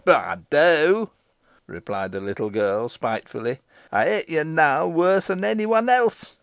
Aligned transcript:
"Boh 0.03 0.17
ey 0.33 0.35
do," 0.49 1.11
replied 1.67 2.11
the 2.11 2.19
little 2.19 2.49
girl, 2.49 2.89
spitefully. 2.89 3.59
"Ey 3.93 4.05
hate 4.05 4.29
yo 4.29 4.41
now 4.41 4.87
warser 4.87 5.35
than 5.35 5.45
onny 5.45 5.67
wan 5.67 5.89
else. 5.89 6.33